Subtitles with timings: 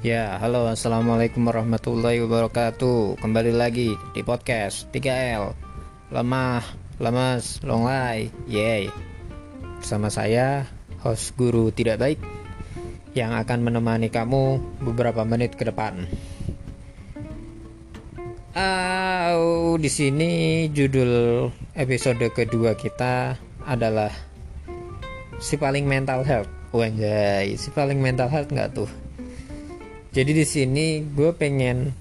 [0.00, 0.64] Ya, halo.
[0.64, 3.20] Assalamualaikum warahmatullahi wabarakatuh.
[3.20, 5.52] Kembali lagi di podcast 3L
[6.08, 6.64] Lemah,
[6.96, 8.88] lemas, longlai, yay.
[9.76, 10.64] Bersama saya,
[11.04, 12.16] host guru tidak baik
[13.12, 16.08] Yang akan menemani kamu beberapa menit ke depan.
[18.56, 23.36] Oh, di sini judul episode kedua kita
[23.68, 24.08] adalah
[25.44, 26.48] Si paling mental health.
[26.72, 29.09] Wanjay, si paling mental health nggak tuh?
[30.10, 31.94] Jadi di sini gue pengen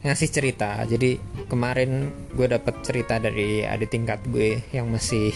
[0.00, 0.80] ngasih cerita.
[0.88, 5.28] Jadi kemarin gue dapet cerita dari adik tingkat gue yang masih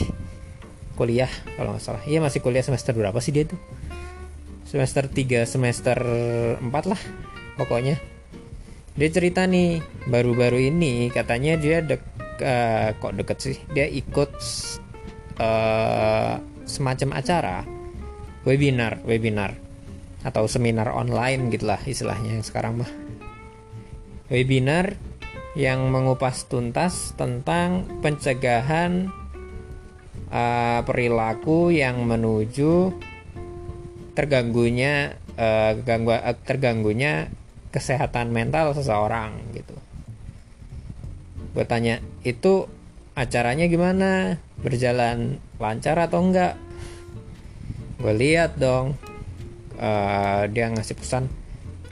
[0.96, 1.28] kuliah
[1.60, 2.02] kalau nggak salah.
[2.08, 3.60] Iya masih kuliah semester berapa sih dia tuh?
[4.64, 5.98] Semester 3 semester
[6.64, 7.00] 4 lah
[7.60, 8.00] pokoknya.
[8.94, 12.00] Dia cerita nih baru-baru ini katanya dia dek
[12.40, 13.56] uh, kok deket sih?
[13.76, 14.32] Dia ikut
[15.44, 17.68] uh, semacam acara
[18.48, 19.60] webinar webinar
[20.24, 22.90] atau seminar online gitulah istilahnya yang sekarang mah
[24.32, 24.96] webinar
[25.54, 29.12] yang mengupas tuntas tentang pencegahan
[30.34, 32.90] uh, perilaku yang menuju
[34.18, 37.30] terganggunya uh, ganggu, uh, terganggunya
[37.70, 39.76] kesehatan mental seseorang gitu.
[41.54, 42.66] Gue tanya itu
[43.14, 44.42] acaranya gimana?
[44.58, 46.58] Berjalan lancar atau enggak?
[48.02, 48.98] Gue lihat dong
[49.78, 51.24] uh, dia ngasih pesan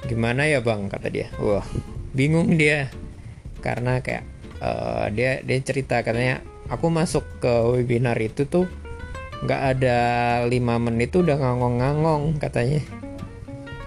[0.06, 0.91] gimana ya bang?
[0.91, 1.30] kata dia.
[1.38, 1.66] Wah
[2.12, 2.91] bingung dia.
[3.62, 4.25] Karena kayak
[4.58, 8.66] uh, dia dia cerita katanya aku masuk ke webinar itu tuh
[9.42, 9.98] nggak ada
[10.47, 12.83] lima menit tuh udah ngangong-ngangong katanya.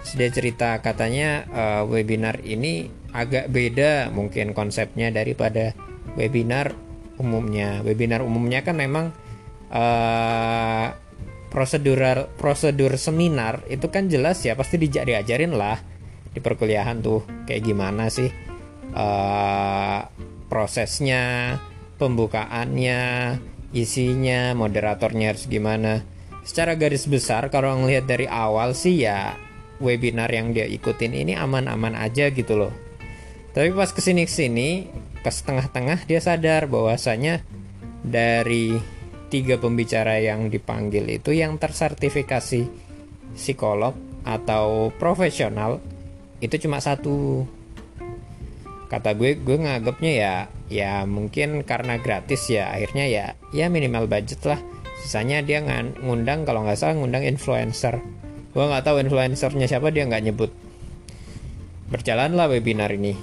[0.03, 5.71] Terus dia cerita katanya uh, webinar ini agak beda mungkin konsepnya daripada
[6.19, 6.75] webinar
[7.15, 7.79] umumnya.
[7.81, 9.15] Webinar umumnya kan memang
[9.71, 10.87] uh,
[11.55, 15.79] prosedur prosedur seminar itu kan jelas ya pasti di, diajarin lah
[16.35, 18.27] di perkuliahan tuh kayak gimana sih
[18.91, 20.03] uh,
[20.51, 21.55] prosesnya
[21.95, 22.99] pembukaannya
[23.75, 26.03] isinya moderatornya harus gimana.
[26.45, 29.35] Secara garis besar kalau ngelihat dari awal sih ya
[29.83, 32.73] webinar yang dia ikutin ini aman-aman aja gitu loh.
[33.51, 34.91] Tapi pas ke sini-kesini
[35.23, 37.41] ke setengah-tengah dia sadar bahwasanya
[38.05, 38.77] dari
[39.35, 42.71] tiga pembicara yang dipanggil itu yang tersertifikasi
[43.35, 43.91] psikolog
[44.23, 45.83] atau profesional
[46.39, 47.43] itu cuma satu.
[48.87, 50.33] Kata gue gue nganggapnya ya
[50.71, 54.63] ya mungkin karena gratis ya akhirnya ya ya minimal budget lah.
[55.03, 55.59] Sisanya dia
[55.99, 57.99] ngundang kalau nggak salah ngundang influencer.
[58.55, 60.55] Gue nggak tahu influencernya siapa dia nggak nyebut.
[61.91, 63.19] Berjalanlah webinar ini.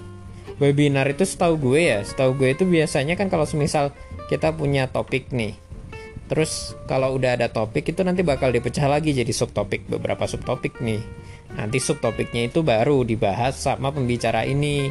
[0.61, 3.97] Webinar itu setahu gue ya setahu gue itu biasanya kan kalau semisal
[4.28, 5.56] kita punya topik nih
[6.32, 11.04] Terus kalau udah ada topik itu nanti bakal dipecah lagi jadi subtopik beberapa subtopik nih.
[11.60, 14.88] Nanti subtopiknya itu baru dibahas sama pembicara ini.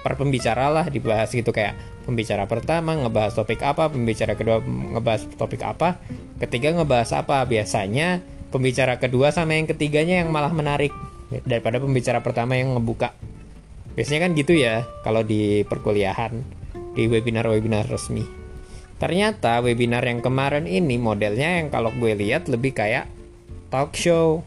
[0.00, 1.76] Per pembicara lah dibahas gitu kayak
[2.08, 6.00] pembicara pertama ngebahas topik apa, pembicara kedua ngebahas topik apa,
[6.40, 7.44] ketiga ngebahas apa.
[7.44, 10.96] Biasanya pembicara kedua sama yang ketiganya yang malah menarik
[11.44, 13.12] daripada pembicara pertama yang ngebuka.
[13.92, 16.32] Biasanya kan gitu ya kalau di perkuliahan,
[16.96, 18.41] di webinar-webinar resmi.
[19.02, 23.10] Ternyata webinar yang kemarin ini modelnya yang kalau gue lihat lebih kayak
[23.66, 24.46] talk show.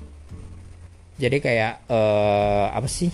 [1.20, 3.12] Jadi kayak uh, apa sih?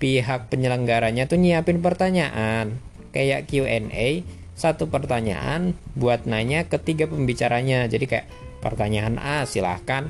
[0.00, 2.80] Pihak penyelenggaranya tuh nyiapin pertanyaan
[3.12, 4.24] kayak Q&A
[4.56, 7.84] satu pertanyaan buat nanya ketiga pembicaranya.
[7.84, 8.26] Jadi kayak
[8.64, 10.08] pertanyaan A silahkan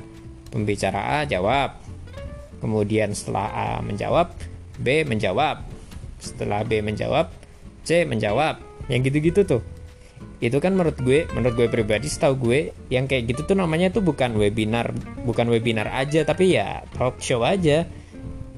[0.55, 1.75] pembicara A jawab.
[2.63, 4.31] Kemudian setelah A menjawab,
[4.79, 5.67] B menjawab.
[6.23, 7.27] Setelah B menjawab,
[7.83, 8.63] C menjawab.
[8.87, 9.63] Yang gitu-gitu tuh
[10.39, 13.99] itu kan menurut gue menurut gue pribadi setahu gue yang kayak gitu tuh namanya tuh
[13.99, 14.95] bukan webinar
[15.27, 17.83] bukan webinar aja tapi ya talk show aja.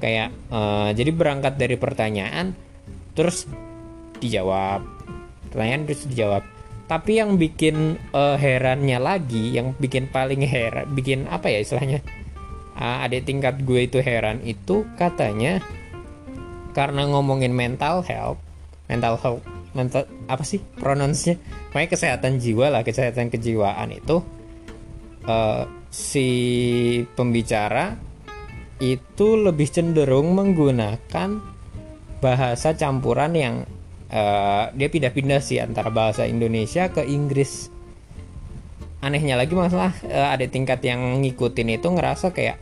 [0.02, 2.54] Kayak uh, jadi berangkat dari pertanyaan
[3.14, 3.46] terus
[4.18, 4.82] dijawab.
[5.50, 6.42] Pertanyaan terus dijawab.
[6.90, 12.02] Tapi yang bikin uh, herannya lagi yang bikin paling heran bikin apa ya istilahnya?
[12.74, 15.62] Uh, adik tingkat gue itu heran itu katanya
[16.72, 18.40] karena ngomongin mental health
[18.88, 21.40] mental health mental apa sih pronounce-nya?
[21.72, 24.20] Makanya kesehatan jiwa lah kesehatan kejiwaan itu.
[25.22, 26.28] Uh, si
[27.14, 27.94] pembicara
[28.82, 31.38] itu lebih cenderung menggunakan
[32.18, 33.54] bahasa campuran yang
[34.10, 37.70] uh, dia pindah-pindah sih antara bahasa Indonesia ke Inggris.
[39.02, 42.58] Anehnya lagi masalah uh, ada tingkat yang ngikutin itu ngerasa kayak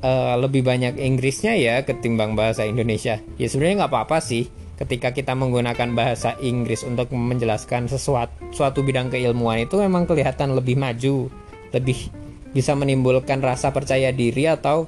[0.00, 3.20] uh, lebih banyak Inggrisnya ya ketimbang bahasa Indonesia.
[3.40, 9.10] Ya sebenarnya nggak apa-apa sih ketika kita menggunakan bahasa Inggris untuk menjelaskan sesuatu suatu bidang
[9.10, 11.26] keilmuan itu memang kelihatan lebih maju,
[11.74, 12.14] lebih
[12.54, 14.86] bisa menimbulkan rasa percaya diri atau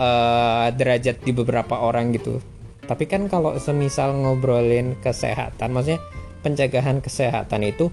[0.00, 2.40] uh, derajat di beberapa orang gitu.
[2.88, 6.00] Tapi kan kalau semisal ngobrolin kesehatan maksudnya
[6.40, 7.92] pencegahan kesehatan itu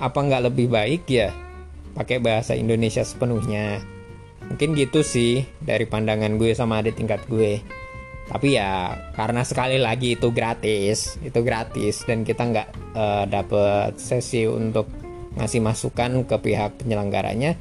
[0.00, 1.36] apa nggak lebih baik ya?
[1.92, 3.84] Pakai bahasa Indonesia sepenuhnya.
[4.46, 7.58] Mungkin gitu sih dari pandangan gue sama adik tingkat gue
[8.26, 12.68] tapi ya karena sekali lagi itu gratis itu gratis dan kita nggak
[12.98, 14.90] uh, dapet sesi untuk
[15.38, 17.54] ngasih masukan ke pihak penyelenggaranya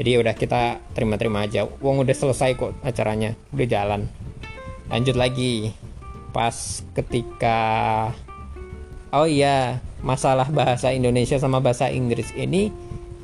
[0.00, 1.68] jadi udah kita terima-terima aja.
[1.84, 4.08] Uang udah selesai kok acaranya udah jalan.
[4.88, 5.76] Lanjut lagi.
[6.32, 7.58] Pas ketika
[9.12, 12.72] oh iya masalah bahasa Indonesia sama bahasa Inggris ini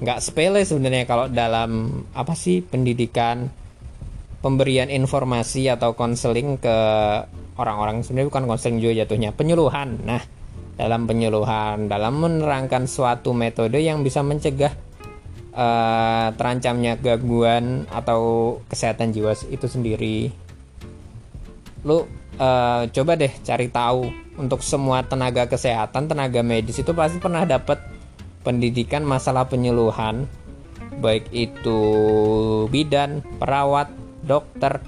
[0.04, 3.48] nggak sepele sebenarnya kalau dalam apa sih pendidikan
[4.40, 6.76] pemberian informasi atau konseling ke
[7.56, 10.00] orang-orang sebenarnya bukan konseling juga jatuhnya penyuluhan.
[10.04, 10.22] Nah
[10.76, 14.76] dalam penyuluhan dalam menerangkan suatu metode yang bisa mencegah
[15.56, 20.30] uh, terancamnya gangguan atau kesehatan jiwa itu sendiri.
[21.88, 22.04] Lu
[22.36, 27.80] uh, coba deh cari tahu untuk semua tenaga kesehatan, tenaga medis itu pasti pernah dapat
[28.44, 30.28] pendidikan masalah penyuluhan
[30.96, 31.80] baik itu
[32.72, 33.88] bidan, perawat,
[34.26, 34.82] dokter,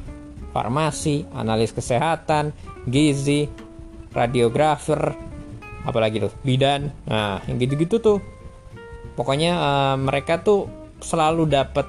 [0.51, 2.51] farmasi, analis kesehatan,
[2.91, 3.47] gizi,
[4.11, 5.15] radiografer,
[5.87, 6.91] apalagi tuh bidan.
[7.07, 8.19] Nah, yang gitu-gitu tuh.
[9.15, 11.87] Pokoknya uh, mereka tuh selalu dapat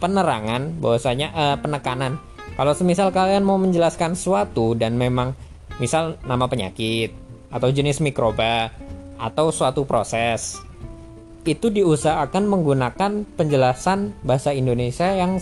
[0.00, 2.16] penerangan bahwasanya uh, penekanan
[2.52, 5.32] kalau semisal kalian mau menjelaskan sesuatu dan memang
[5.80, 7.12] misal nama penyakit
[7.48, 8.72] atau jenis mikroba
[9.16, 10.60] atau suatu proses
[11.42, 15.40] itu diusahakan menggunakan penjelasan bahasa Indonesia yang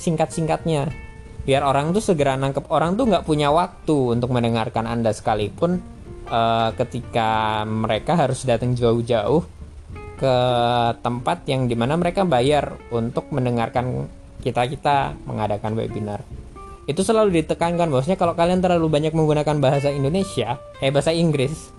[0.00, 0.88] sesingkat-singkatnya
[1.44, 2.72] biar orang tuh segera nangkep.
[2.72, 5.84] Orang tuh nggak punya waktu untuk mendengarkan anda sekalipun
[6.32, 9.44] uh, ketika mereka harus datang jauh-jauh
[10.16, 10.36] ke
[11.00, 14.08] tempat yang di mana mereka bayar untuk mendengarkan
[14.40, 14.96] kita kita
[15.28, 16.24] mengadakan webinar.
[16.88, 21.72] Itu selalu ditekankan bahwasanya kalau kalian terlalu banyak menggunakan bahasa Indonesia eh bahasa Inggris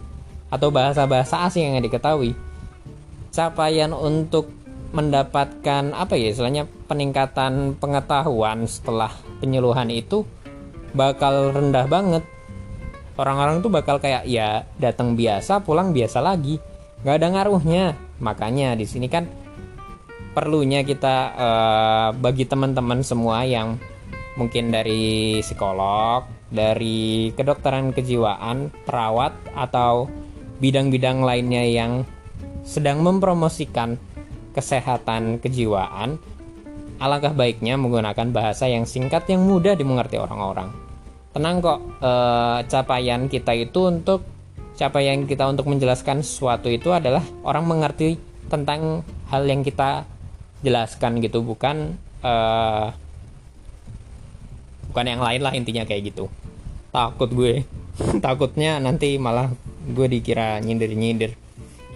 [0.53, 2.37] atau bahasa-bahasa asing yang diketahui
[3.31, 4.51] capaian untuk
[4.91, 10.27] mendapatkan apa ya istilahnya peningkatan pengetahuan setelah penyuluhan itu
[10.91, 12.23] bakal rendah banget.
[13.15, 16.59] Orang-orang tuh bakal kayak ya datang biasa pulang biasa lagi.
[17.03, 17.85] Nggak ada ngaruhnya.
[18.19, 19.27] Makanya di sini kan
[20.31, 23.79] perlunya kita uh, bagi teman-teman semua yang
[24.39, 30.07] mungkin dari psikolog, dari kedokteran kejiwaan, perawat atau
[30.59, 32.03] bidang-bidang lainnya yang
[32.61, 33.97] sedang mempromosikan
[34.51, 36.19] kesehatan kejiwaan,
[37.01, 40.69] alangkah baiknya menggunakan bahasa yang singkat yang mudah dimengerti orang-orang.
[41.31, 44.21] Tenang kok, eh, capaian kita itu untuk
[44.75, 48.17] capaian kita untuk menjelaskan sesuatu itu adalah orang mengerti
[48.51, 50.03] tentang hal yang kita
[50.61, 52.93] jelaskan gitu bukan uh,
[54.91, 56.27] bukan yang lain lah intinya kayak gitu.
[56.91, 57.63] Takut gue.
[58.25, 61.31] Takutnya nanti malah gue dikira nyindir nyindir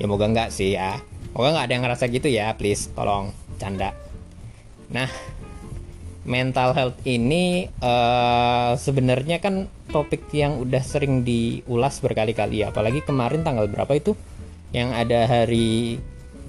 [0.01, 0.99] ya moga enggak sih ya
[1.35, 3.91] moga nggak ada yang ngerasa gitu ya please tolong canda
[4.89, 5.11] nah
[6.25, 13.69] mental health ini uh, sebenarnya kan topik yang udah sering diulas berkali-kali apalagi kemarin tanggal
[13.69, 14.17] berapa itu
[14.73, 16.01] yang ada hari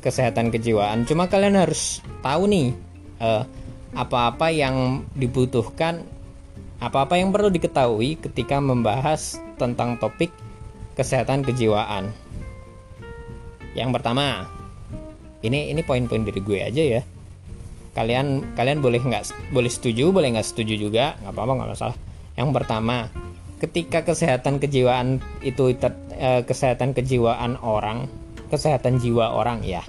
[0.07, 1.03] kesehatan kejiwaan.
[1.03, 2.71] Cuma kalian harus tahu nih
[3.19, 3.43] eh,
[3.91, 6.07] apa-apa yang dibutuhkan,
[6.79, 10.31] apa-apa yang perlu diketahui ketika membahas tentang topik
[10.95, 12.15] kesehatan kejiwaan.
[13.75, 14.47] Yang pertama,
[15.47, 17.03] ini ini poin-poin dari gue aja ya.
[17.97, 21.97] Kalian kalian boleh nggak boleh setuju, boleh nggak setuju juga, nggak apa-apa nggak masalah.
[22.37, 22.97] Yang pertama,
[23.63, 28.05] ketika kesehatan kejiwaan itu ter, eh, kesehatan kejiwaan orang,
[28.53, 29.83] kesehatan jiwa orang ya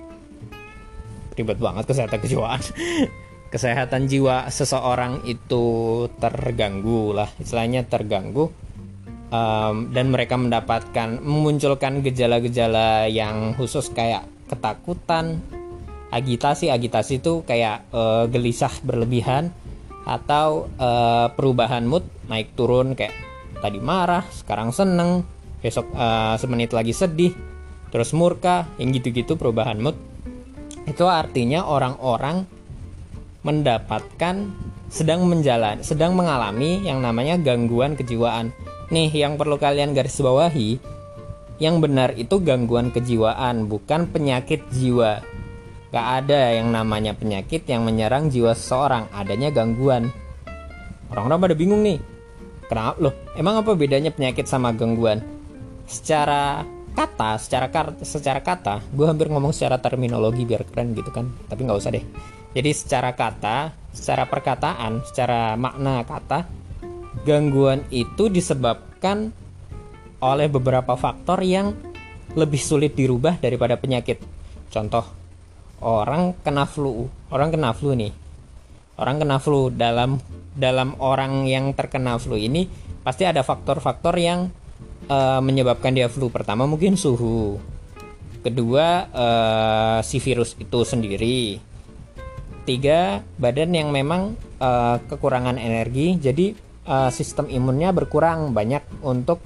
[1.37, 2.61] ribet banget kesehatan kejiwaan
[3.53, 5.65] kesehatan jiwa seseorang itu
[6.17, 8.49] terganggu lah istilahnya terganggu
[9.29, 15.43] um, dan mereka mendapatkan memunculkan gejala-gejala yang khusus kayak ketakutan
[16.11, 19.51] agitasi agitasi itu kayak uh, gelisah berlebihan
[20.07, 23.11] atau uh, perubahan mood naik turun kayak
[23.59, 25.27] tadi marah sekarang seneng
[25.59, 27.35] besok uh, semenit lagi sedih
[27.91, 29.99] terus murka yang gitu-gitu perubahan mood
[30.87, 32.47] itu artinya orang-orang
[33.43, 34.47] mendapatkan
[34.87, 38.55] sedang menjalani, sedang mengalami yang namanya gangguan kejiwaan.
[38.87, 40.79] Nih, yang perlu kalian garis bawahi,
[41.57, 45.21] yang benar itu gangguan kejiwaan, bukan penyakit jiwa.
[45.89, 50.13] Gak ada yang namanya penyakit yang menyerang jiwa seseorang, adanya gangguan.
[51.09, 51.99] Orang-orang pada bingung nih.
[52.67, 53.15] Kenapa loh?
[53.39, 55.23] Emang apa bedanya penyakit sama gangguan?
[55.87, 61.29] Secara kata secara kar secara kata gue hampir ngomong secara terminologi biar keren gitu kan
[61.45, 62.01] tapi nggak usah deh
[62.57, 66.49] Jadi secara kata, secara perkataan, secara makna kata,
[67.21, 69.29] gangguan itu disebabkan
[70.21, 71.73] oleh beberapa faktor yang
[72.33, 74.21] lebih sulit dirubah daripada penyakit.
[74.69, 75.05] Contoh,
[75.81, 78.13] orang kena flu, orang kena flu nih.
[78.97, 80.17] Orang kena flu dalam
[80.57, 82.65] dalam orang yang terkena flu ini
[83.05, 84.49] pasti ada faktor-faktor yang
[85.05, 86.33] uh, menyebabkan dia flu.
[86.33, 87.61] Pertama mungkin suhu.
[88.41, 91.61] Kedua uh, si virus itu sendiri
[92.67, 96.51] tiga badan yang memang uh, kekurangan energi jadi
[96.83, 99.39] uh, sistem imunnya berkurang banyak untuk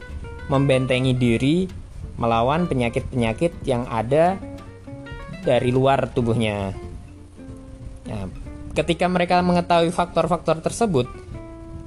[0.52, 1.66] membentengi diri
[2.20, 4.36] melawan penyakit-penyakit yang ada
[5.42, 6.76] dari luar tubuhnya.
[8.06, 8.28] Nah,
[8.76, 11.08] ketika mereka mengetahui faktor-faktor tersebut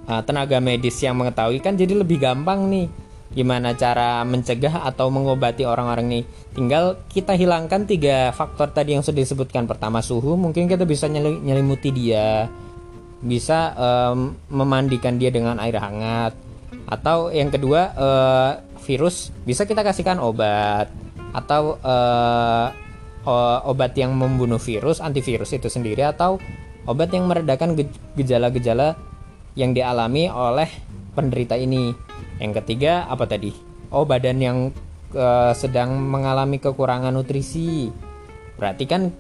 [0.09, 2.89] uh, tenaga medis yang mengetahui kan jadi lebih gampang nih
[3.35, 6.21] gimana cara mencegah atau mengobati orang-orang ini
[6.55, 9.67] tinggal kita hilangkan tiga faktor tadi yang sudah disebutkan.
[9.67, 10.39] Pertama suhu.
[10.39, 12.47] Mungkin kita bisa nyelimuti dia.
[13.25, 16.54] Bisa um, memandikan dia dengan air hangat
[16.85, 18.53] atau yang kedua uh,
[18.85, 20.93] virus bisa kita kasihkan obat
[21.33, 22.69] atau uh,
[23.65, 26.37] obat yang membunuh virus antivirus itu sendiri atau
[26.85, 27.73] obat yang meredakan
[28.15, 28.95] gejala-gejala
[29.57, 30.69] yang dialami oleh
[31.17, 31.95] penderita ini
[32.43, 33.55] yang ketiga apa tadi?
[33.95, 34.59] Oh badan yang
[35.15, 37.89] uh, sedang mengalami kekurangan nutrisi.
[38.59, 39.11] Berarti kan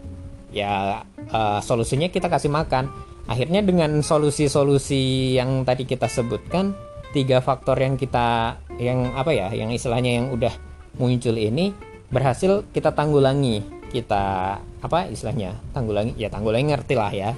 [0.50, 2.90] ya uh, solusinya kita kasih makan.
[3.24, 6.76] Akhirnya dengan solusi-solusi yang tadi kita sebutkan
[7.14, 10.50] tiga faktor yang kita yang apa ya yang istilahnya yang udah
[10.98, 11.70] muncul ini
[12.10, 13.62] berhasil kita tanggulangi
[13.94, 17.30] kita apa istilahnya tanggulangi ya tanggulangi ngerti lah ya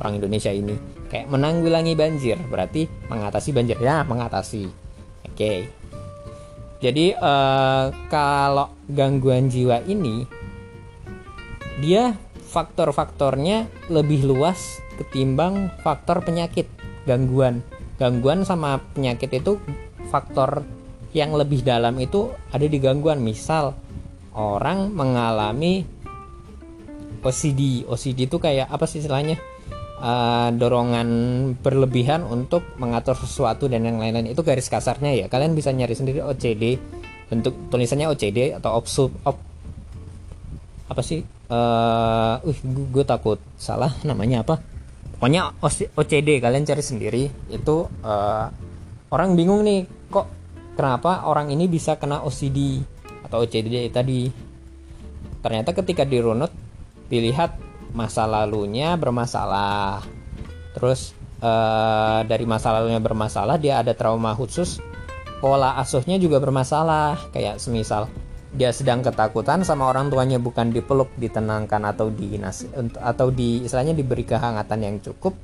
[0.00, 0.74] orang Indonesia ini
[1.12, 4.88] kayak menanggulangi banjir berarti mengatasi banjir ya mengatasi
[5.38, 5.70] Oke.
[6.82, 10.26] Jadi uh, kalau gangguan jiwa ini
[11.78, 12.18] dia
[12.50, 16.66] faktor-faktornya lebih luas ketimbang faktor penyakit
[17.06, 17.62] gangguan.
[17.98, 19.58] Gangguan sama penyakit itu
[20.08, 20.62] faktor
[21.10, 23.18] yang lebih dalam itu ada di gangguan.
[23.20, 23.74] Misal
[24.38, 25.82] orang mengalami
[27.20, 27.84] OCD.
[27.84, 29.36] OCD itu kayak apa sih istilahnya?
[30.02, 31.08] uh, dorongan
[31.58, 36.22] berlebihan untuk mengatur sesuatu dan yang lain-lain itu garis kasarnya ya kalian bisa nyari sendiri
[36.22, 36.78] OCD
[37.28, 39.36] bentuk tulisannya OCD atau obsub op
[40.88, 41.20] apa sih
[41.52, 44.62] uh, uh gue takut salah namanya apa
[45.18, 45.58] pokoknya
[45.98, 47.24] OCD kalian cari sendiri.
[47.50, 48.46] Itu uh,
[49.10, 50.30] orang bingung nih kok
[50.78, 52.80] kenapa orang ini bisa kena OCD
[53.26, 54.30] atau OCD tadi?
[55.42, 56.54] Ternyata ketika dirunut
[57.10, 57.58] dilihat
[57.92, 60.06] masa lalunya bermasalah.
[60.78, 64.78] Terus uh, dari masa lalunya bermasalah dia ada trauma khusus
[65.42, 67.18] pola asuhnya juga bermasalah.
[67.34, 68.06] Kayak semisal
[68.48, 72.40] dia sedang ketakutan sama orang tuanya bukan dipeluk ditenangkan atau di
[72.96, 75.36] atau di istilahnya diberi kehangatan yang cukup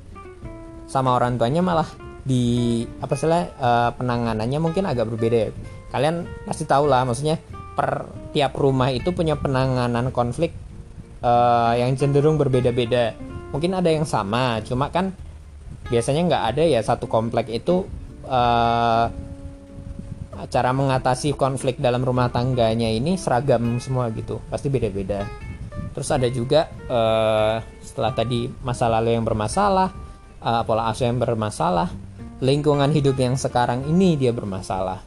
[0.88, 1.88] sama orang tuanya malah
[2.24, 5.50] di apa sih uh, penanganannya mungkin agak berbeda ya.
[5.92, 7.36] kalian pasti tahu lah maksudnya
[7.76, 10.56] per tiap rumah itu punya penanganan konflik
[11.20, 13.12] uh, yang cenderung berbeda-beda
[13.52, 15.12] mungkin ada yang sama cuma kan
[15.92, 17.84] biasanya nggak ada ya satu komplek itu
[18.24, 19.06] uh,
[20.50, 25.26] cara mengatasi konflik dalam rumah tangganya ini seragam semua gitu pasti beda-beda.
[25.94, 29.94] Terus ada juga uh, setelah tadi masa lalu yang bermasalah
[30.42, 31.90] uh, pola asuh yang bermasalah
[32.42, 34.98] lingkungan hidup yang sekarang ini dia bermasalah.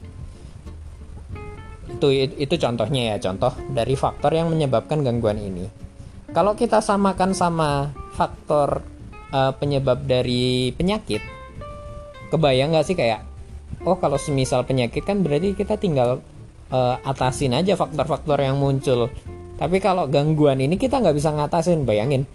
[1.91, 5.67] Itu itu contohnya ya contoh dari faktor yang menyebabkan gangguan ini.
[6.31, 8.79] Kalau kita samakan sama faktor
[9.36, 11.19] uh, penyebab dari penyakit
[12.31, 13.26] kebayang nggak sih kayak
[13.86, 16.24] oh kalau semisal penyakit kan berarti kita tinggal
[16.72, 19.12] uh, atasin aja faktor-faktor yang muncul.
[19.57, 22.29] Tapi kalau gangguan ini kita nggak bisa ngatasin bayangin.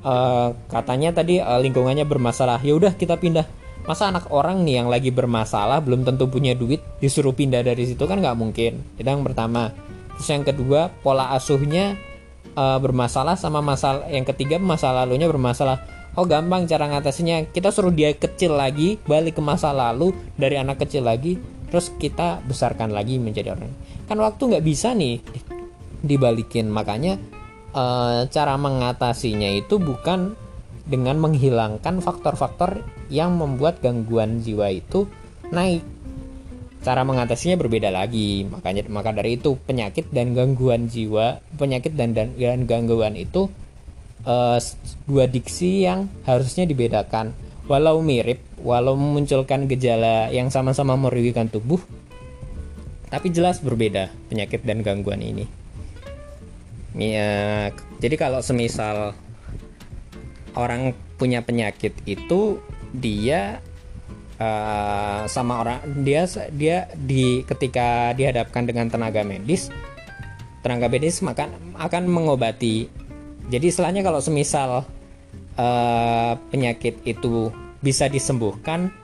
[0.00, 2.62] Uh, katanya tadi uh, lingkungannya bermasalah.
[2.62, 3.44] Ya udah kita pindah.
[3.84, 8.06] Masa anak orang nih yang lagi bermasalah belum tentu punya duit disuruh pindah dari situ
[8.06, 8.80] kan nggak mungkin.
[8.94, 9.74] Itu yang pertama.
[10.20, 11.98] Terus yang kedua pola asuhnya
[12.54, 17.50] uh, bermasalah sama masalah yang ketiga masa lalunya bermasalah oh gampang cara ngatasinya.
[17.50, 21.38] Kita suruh dia kecil lagi balik ke masa lalu dari anak kecil lagi
[21.70, 23.70] terus kita besarkan lagi menjadi orang.
[24.10, 25.22] Kan waktu nggak bisa nih
[26.02, 26.66] dibalikin.
[26.68, 27.16] Makanya
[27.72, 30.34] uh, cara mengatasinya itu bukan
[30.90, 35.06] dengan menghilangkan faktor-faktor yang membuat gangguan jiwa itu
[35.54, 35.86] naik.
[36.80, 38.48] Cara mengatasinya berbeda lagi.
[38.48, 43.46] Makanya maka dari itu penyakit dan gangguan jiwa penyakit dan dan, dan gangguan itu
[44.24, 44.58] uh,
[45.06, 47.32] dua diksi yang harusnya dibedakan.
[47.70, 51.80] Walau mirip walau memunculkan gejala yang sama-sama merugikan tubuh
[53.10, 55.44] tapi jelas berbeda penyakit dan gangguan ini.
[56.94, 59.14] Ya, jadi kalau semisal
[60.54, 62.58] orang punya penyakit itu
[62.90, 63.62] dia
[64.42, 69.70] uh, sama orang dia dia di ketika dihadapkan dengan tenaga medis
[70.66, 72.90] tenaga medis makan akan mengobati
[73.50, 74.86] jadi istilahnya kalau semisal
[75.58, 77.50] uh, penyakit itu
[77.82, 78.94] bisa disembuhkan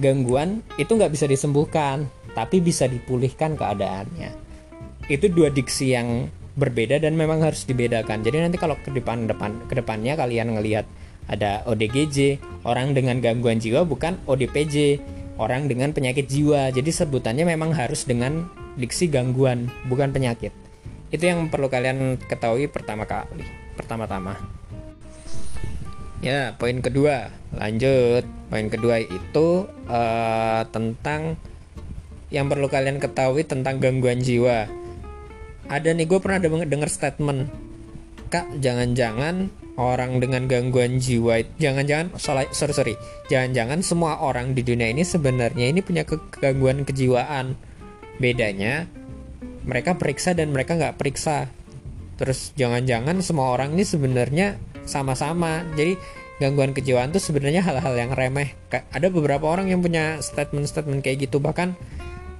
[0.00, 4.32] gangguan itu nggak bisa disembuhkan tapi bisa dipulihkan keadaannya.
[5.12, 8.24] Itu dua diksi yang berbeda dan memang harus dibedakan.
[8.24, 10.88] Jadi nanti kalau ke depan depan ke depannya kalian ngelihat
[11.28, 14.96] ada ODGJ orang dengan gangguan jiwa bukan ODPJ
[15.36, 16.72] orang dengan penyakit jiwa.
[16.72, 18.48] Jadi sebutannya memang harus dengan
[18.80, 20.56] diksi gangguan bukan penyakit.
[21.12, 23.59] Itu yang perlu kalian ketahui pertama kali
[23.90, 24.38] pertama-tama.
[26.22, 27.34] Ya poin kedua.
[27.50, 28.22] Lanjut.
[28.46, 31.34] Poin kedua itu uh, tentang
[32.30, 34.70] yang perlu kalian ketahui tentang gangguan jiwa.
[35.66, 37.50] Ada nih gue pernah dengar statement.
[38.30, 42.94] Kak jangan-jangan orang dengan gangguan jiwa jangan-jangan sorry sorry
[43.26, 47.58] jangan-jangan semua orang di dunia ini sebenarnya ini punya ke gangguan kejiwaan.
[48.22, 48.86] Bedanya
[49.66, 51.50] mereka periksa dan mereka nggak periksa
[52.20, 55.64] terus jangan-jangan semua orang ini sebenarnya sama-sama.
[55.72, 55.96] Jadi
[56.36, 58.52] gangguan kejiwaan itu sebenarnya hal-hal yang remeh.
[58.68, 61.40] Ada beberapa orang yang punya statement-statement kayak gitu.
[61.40, 61.72] Bahkan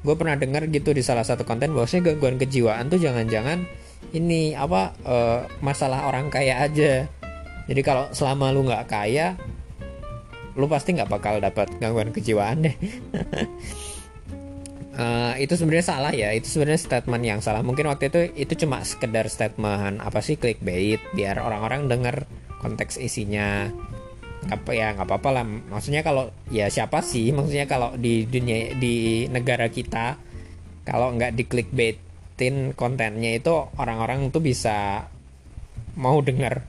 [0.05, 3.65] gue pernah dengar gitu di salah satu konten bahwasanya gangguan kejiwaan tuh jangan-jangan
[4.13, 7.09] ini apa uh, masalah orang kaya aja.
[7.65, 9.41] Jadi kalau selama lu nggak kaya
[10.59, 12.75] lu pasti nggak bakal dapat gangguan kejiwaan deh
[14.97, 16.33] uh, itu sebenarnya salah ya.
[16.35, 17.63] Itu sebenarnya statement yang salah.
[17.63, 22.27] Mungkin waktu itu itu cuma sekedar statement apa sih clickbait biar orang-orang dengar
[22.63, 23.71] konteks isinya.
[24.49, 25.45] Apa ya nggak apa-apa lah.
[25.45, 27.31] Maksudnya kalau ya siapa sih?
[27.31, 30.17] Maksudnya kalau di dunia di negara kita
[30.83, 35.07] kalau nggak di clickbaitin kontennya itu orang-orang tuh bisa
[35.99, 36.65] mau dengar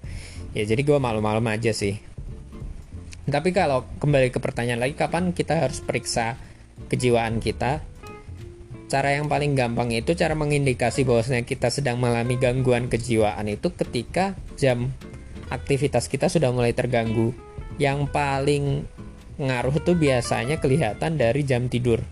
[0.51, 1.95] ya jadi gue malu-malu aja sih.
[3.21, 6.36] Tapi kalau kembali ke pertanyaan lagi kapan kita harus periksa
[6.91, 7.79] kejiwaan kita
[8.91, 14.36] cara yang paling gampang itu cara mengindikasi bahwasanya kita sedang mengalami gangguan kejiwaan itu ketika
[14.60, 14.91] jam
[15.47, 17.32] aktivitas kita sudah mulai terganggu.
[17.80, 18.84] Yang paling
[19.39, 22.04] ngaruh tuh biasanya kelihatan dari jam tidur.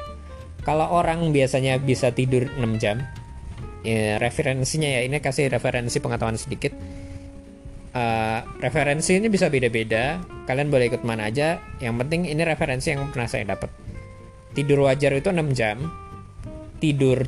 [0.63, 3.04] Kalau orang biasanya bisa tidur 6 jam
[3.84, 6.72] ya, referensinya ya ini kasih referensi pengetahuan sedikit.
[7.89, 13.12] Uh, referensi ini bisa beda-beda kalian boleh ikut mana aja yang penting ini referensi yang
[13.12, 13.68] pernah saya dapat.
[14.56, 16.09] Tidur wajar itu 6 jam
[16.80, 17.28] tidur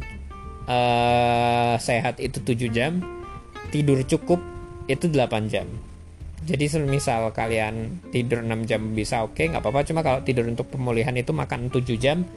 [0.66, 3.04] uh, sehat itu 7 jam
[3.72, 4.40] tidur cukup
[4.90, 5.68] itu 8 jam.
[6.42, 9.88] Jadi misal kalian tidur 6 jam bisa oke okay, nggak apa-apa.
[9.88, 12.28] Cuma kalau tidur untuk pemulihan itu makan 7 jam.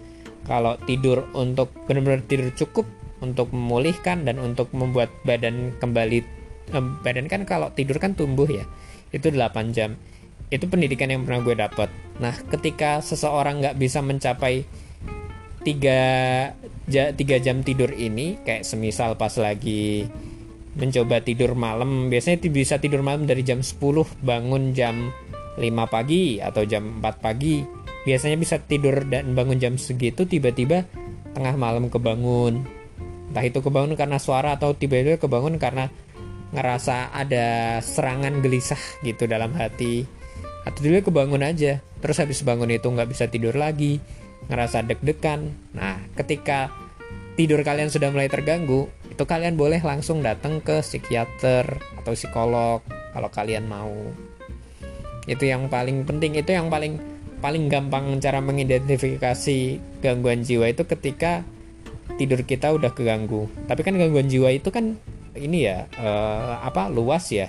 [0.44, 2.85] Kalau tidur untuk benar-benar tidur cukup
[3.24, 6.20] untuk memulihkan dan untuk membuat badan kembali
[7.00, 8.68] badan kan kalau tidur kan tumbuh ya
[9.11, 9.96] itu 8 jam.
[10.53, 14.62] Itu pendidikan yang pernah gue dapat nah ketika seseorang nggak bisa mencapai
[15.64, 16.00] tiga,
[16.88, 20.07] tiga jam tidur ini kayak semisal pas lagi
[20.74, 23.81] mencoba tidur malam biasanya bisa tidur malam dari jam 10
[24.20, 25.14] bangun jam
[25.55, 27.62] 5 pagi atau jam 4 pagi.
[28.05, 30.85] Biasanya bisa tidur dan bangun jam segitu tiba-tiba
[31.33, 32.61] tengah malam kebangun.
[33.33, 35.88] Entah itu kebangun karena suara atau tiba-tiba kebangun karena
[36.53, 40.05] ngerasa ada serangan gelisah gitu dalam hati.
[40.68, 43.96] Atau dia kebangun aja terus habis bangun itu nggak bisa tidur lagi
[44.48, 45.52] ngerasa deg-degan.
[45.72, 46.72] Nah ketika
[47.35, 52.80] tidur kalian sudah mulai terganggu itu kalian boleh langsung datang ke psikiater atau psikolog
[53.14, 53.94] kalau kalian mau.
[55.24, 56.98] Itu yang paling penting itu yang paling
[57.38, 59.59] paling gampang cara mengidentifikasi
[60.00, 61.44] gangguan jiwa itu ketika
[62.18, 63.46] tidur kita udah keganggu.
[63.70, 64.98] Tapi kan gangguan jiwa itu kan
[65.35, 67.48] ini ya uh, apa luas ya.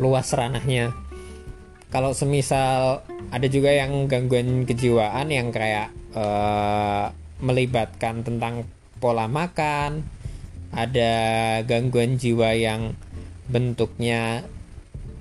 [0.00, 1.09] Luas ranahnya
[1.90, 3.02] kalau semisal
[3.34, 7.10] ada juga yang gangguan kejiwaan yang kayak uh,
[7.42, 8.66] melibatkan tentang
[9.02, 10.06] pola makan
[10.70, 11.12] ada
[11.66, 12.94] gangguan jiwa yang
[13.50, 14.46] bentuknya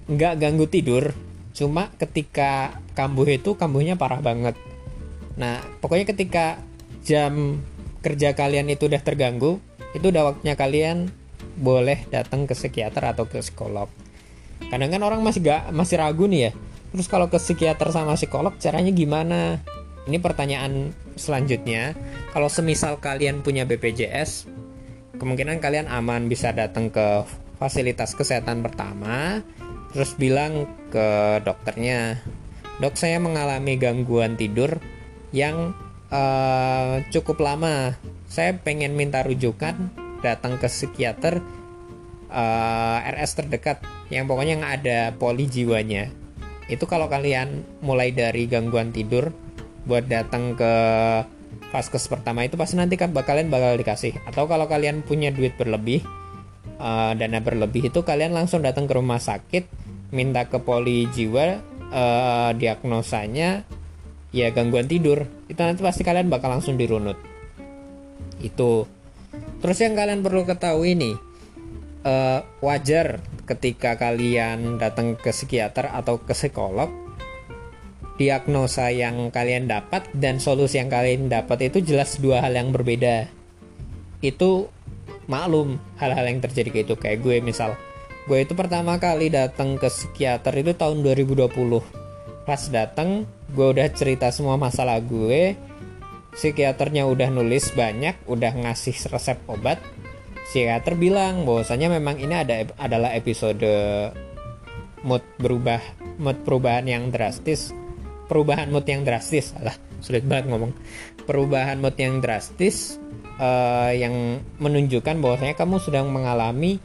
[0.06, 1.14] nggak ganggu tidur
[1.58, 4.56] cuma ketika kambuh itu kambuhnya parah banget.
[5.36, 6.62] Nah pokoknya ketika
[7.02, 7.66] jam
[8.06, 9.58] kerja kalian itu udah terganggu
[9.98, 11.10] itu udah waktunya kalian
[11.58, 13.90] boleh datang ke psikiater atau ke psikolog
[14.68, 16.52] kadang kan orang masih gak masih ragu nih ya.
[16.92, 19.64] Terus kalau ke psikiater sama psikolog caranya gimana?
[20.10, 21.96] Ini pertanyaan selanjutnya.
[22.36, 24.60] Kalau semisal kalian punya BPJS
[25.20, 27.28] kemungkinan kalian aman bisa datang ke
[27.60, 29.44] fasilitas kesehatan pertama
[29.92, 32.24] terus bilang ke dokternya
[32.80, 34.80] dok saya mengalami gangguan tidur
[35.36, 35.76] yang
[36.10, 38.00] uh, cukup lama.
[38.30, 39.90] Saya pengen minta rujukan
[40.22, 41.44] datang ke psikiater
[42.30, 43.82] uh, RS terdekat
[44.14, 46.10] yang pokoknya nggak ada poli jiwanya.
[46.70, 49.34] Itu kalau kalian mulai dari gangguan tidur
[49.90, 50.74] buat datang ke
[51.70, 54.22] vaskes pertama itu pasti nanti kan kalian bakal dikasih.
[54.30, 56.06] Atau kalau kalian punya duit berlebih
[56.78, 59.66] uh, dana berlebih itu kalian langsung datang ke rumah sakit
[60.10, 61.62] minta ke poli jiwa
[61.94, 63.66] uh, diagnosanya
[64.30, 65.26] ya gangguan tidur.
[65.50, 67.18] Itu nanti pasti kalian bakal langsung dirunut.
[68.42, 68.86] Itu.
[69.60, 71.29] Terus yang kalian perlu ketahui nih
[72.06, 76.92] uh, wajar ketika kalian datang ke psikiater atau ke psikolog
[78.20, 83.32] diagnosa yang kalian dapat dan solusi yang kalian dapat itu jelas dua hal yang berbeda.
[84.20, 84.68] Itu
[85.32, 86.96] maklum hal-hal yang terjadi kayak itu.
[87.00, 87.80] Kayak gue misal
[88.30, 91.50] gue itu pertama kali datang ke psikiater itu tahun 2020
[92.46, 95.58] pas datang gue udah cerita semua masalah gue
[96.38, 99.82] psikiaternya udah nulis banyak udah ngasih resep obat
[100.50, 103.62] psikiater bilang bahwasanya memang ini ada adalah episode
[105.06, 105.78] mood berubah
[106.18, 107.70] mood perubahan yang drastis.
[108.26, 110.74] Perubahan mood yang drastis lah sulit banget ngomong.
[111.30, 112.98] Perubahan mood yang drastis
[113.38, 116.82] uh, yang menunjukkan bahwasanya kamu sedang mengalami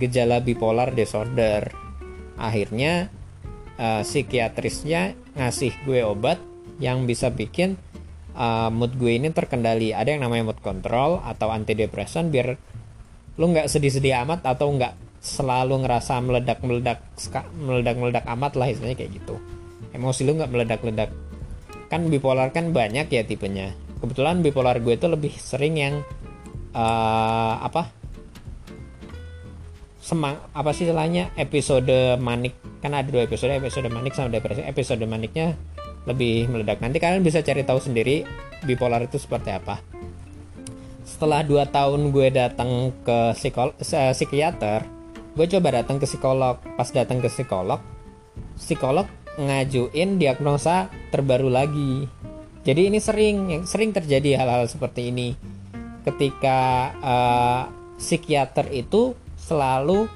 [0.00, 1.68] gejala bipolar disorder.
[2.40, 3.12] Akhirnya
[3.76, 6.40] uh, psikiatrisnya ngasih gue obat
[6.80, 7.76] yang bisa bikin
[8.34, 9.92] uh, mood gue ini terkendali.
[9.92, 12.71] Ada yang namanya mood control atau antidepresan biar
[13.40, 16.98] lu nggak sedih-sedih amat atau nggak selalu ngerasa meledak-meledak
[17.54, 19.38] meledak-meledak amat lah istilahnya kayak gitu.
[19.94, 21.10] Emosi lu nggak meledak-ledak
[21.88, 23.72] kan bipolar kan banyak ya tipenya.
[24.02, 25.94] Kebetulan bipolar gue itu lebih sering yang
[26.74, 27.92] uh, apa?
[30.02, 31.30] Semang apa sih istilahnya?
[31.38, 32.58] Episode manik.
[32.82, 34.66] Kan ada dua episode episode manik sama depresi.
[34.66, 35.54] Episode maniknya
[36.10, 36.82] lebih meledak.
[36.82, 38.26] Nanti kalian bisa cari tahu sendiri
[38.66, 40.01] bipolar itu seperti apa
[41.22, 44.82] setelah 2 tahun gue datang ke psikol psikiater
[45.38, 46.58] gue coba datang ke psikolog.
[46.74, 47.78] Pas datang ke psikolog
[48.58, 49.06] psikolog
[49.38, 52.10] ngajuin diagnosa terbaru lagi.
[52.66, 55.38] Jadi ini sering sering terjadi hal-hal seperti ini.
[56.02, 57.62] Ketika uh,
[58.02, 60.10] psikiater itu selalu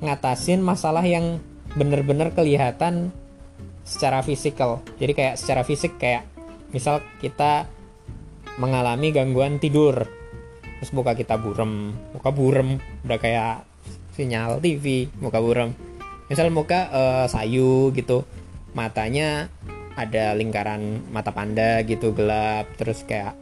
[0.00, 1.36] ngatasin masalah yang
[1.76, 3.12] benar-benar kelihatan
[3.84, 4.80] secara fisikal.
[4.96, 6.24] Jadi kayak secara fisik kayak
[6.72, 7.68] misal kita
[8.56, 10.19] mengalami gangguan tidur
[10.80, 11.92] terus muka kita burem.
[12.16, 12.80] Muka burem.
[13.04, 13.68] Udah kayak
[14.16, 15.76] sinyal TV muka burem.
[16.32, 18.24] Misal muka uh, sayu gitu.
[18.72, 19.52] Matanya
[19.92, 22.64] ada lingkaran mata panda gitu gelap.
[22.80, 23.36] Terus kayak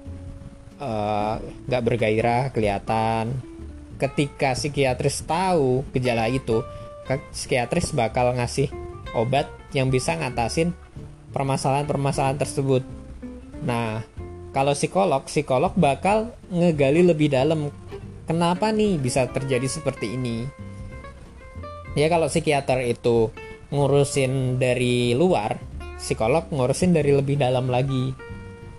[0.83, 1.35] eh,
[1.71, 3.39] nggak uh, bergairah kelihatan.
[4.03, 6.67] Ketika psikiatris tahu gejala itu
[7.07, 8.73] psikiatris bakal ngasih
[9.15, 9.47] obat
[9.77, 10.75] yang bisa ngatasin
[11.31, 12.83] permasalahan-permasalahan tersebut.
[13.63, 14.03] Nah
[14.51, 17.69] kalau psikolog, psikolog bakal ngegali lebih dalam
[18.25, 20.49] kenapa nih bisa terjadi seperti ini.
[21.97, 23.29] Ya kalau psikiater itu
[23.69, 25.61] ngurusin dari luar,
[26.01, 28.17] psikolog ngurusin dari lebih dalam lagi.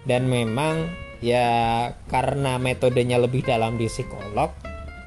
[0.05, 0.89] Dan memang
[1.21, 4.49] ya karena metodenya lebih dalam di psikolog,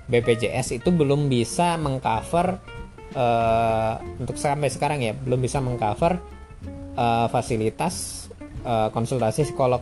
[0.07, 2.61] BPJS itu belum bisa mengcover
[3.16, 6.20] uh, untuk sampai sekarang ya belum bisa mengcover
[6.94, 8.29] uh, fasilitas
[8.62, 9.81] uh, konsultasi psikolog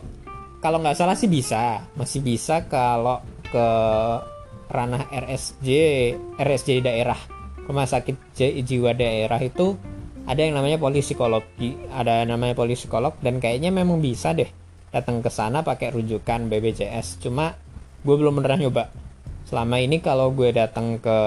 [0.61, 1.83] kalau nggak salah sih bisa.
[1.97, 3.19] Masih bisa kalau
[3.49, 3.67] ke
[4.71, 5.67] ranah RSJ
[6.39, 7.19] RSJ daerah
[7.67, 8.31] rumah sakit
[8.63, 9.75] jiwa daerah itu
[10.23, 14.47] ada yang namanya psikologi ada namanya psikolog dan kayaknya memang bisa deh
[14.95, 17.51] datang ke sana pakai rujukan BPJS cuma
[18.01, 18.83] gue belum pernah nyoba.
[19.43, 21.17] Selama ini kalau gue datang ke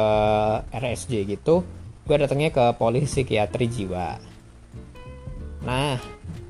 [0.73, 1.61] RSJ gitu
[2.05, 4.17] gue datangnya ke polisi psikiatri jiwa.
[5.69, 6.01] Nah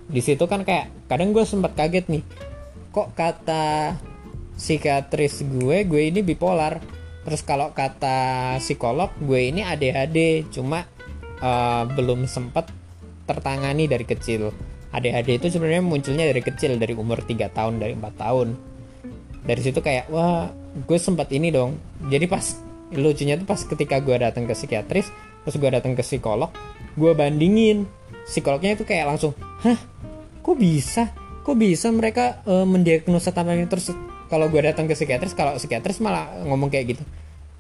[0.06, 2.22] di situ kan kayak kadang gue sempat kaget nih
[2.94, 3.98] kok kata
[4.54, 6.78] psikiatris gue gue ini bipolar.
[7.26, 10.86] Terus kalau kata psikolog gue ini ADHD cuma
[11.42, 12.70] uh, belum sempat
[13.26, 14.54] tertangani dari kecil.
[14.94, 18.48] ADHD itu sebenarnya munculnya dari kecil dari umur 3 tahun dari 4 tahun.
[19.42, 20.54] Dari situ kayak wah
[20.86, 21.74] gue sempat ini dong.
[22.06, 22.62] Jadi pas
[22.94, 25.10] lucunya tuh pas ketika gue datang ke psikiatris
[25.42, 26.54] terus gue datang ke psikolog
[26.94, 27.90] gue bandingin.
[28.24, 29.34] Psikolognya itu kayak langsung
[29.66, 29.76] hah?
[30.44, 33.92] Kok bisa kok bisa mereka uh, mendiagnosa tanpa ini terus?
[34.32, 37.04] Kalau gue datang ke psikiatris kalau psikiatris malah ngomong kayak gitu.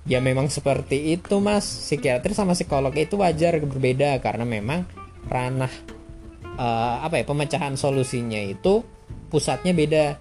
[0.08, 1.68] Ya memang seperti itu mas.
[1.68, 4.88] Psikiatris sama psikolog itu wajar berbeda karena memang
[5.28, 5.70] ranah
[6.56, 8.80] uh, apa ya pemecahan solusinya itu
[9.28, 10.16] pusatnya beda.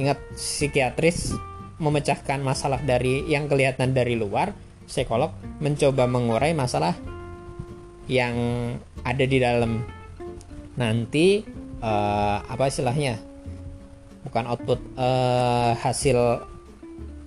[0.00, 1.36] Ingat psikiatris
[1.76, 4.56] memecahkan masalah dari yang kelihatan dari luar
[4.88, 6.96] psikolog mencoba mengurai masalah
[8.08, 8.36] yang
[9.04, 9.84] ada di dalam.
[10.80, 11.44] Nanti
[11.80, 13.18] uh, apa istilahnya
[14.24, 16.44] bukan output uh, hasil